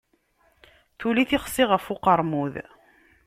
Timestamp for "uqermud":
1.93-2.55